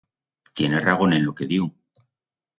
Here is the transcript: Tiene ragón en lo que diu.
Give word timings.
Tiene 0.55 0.79
ragón 0.87 1.13
en 1.13 1.25
lo 1.27 1.35
que 1.35 1.45
diu. 1.53 1.71